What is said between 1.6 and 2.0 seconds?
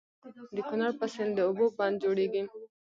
بند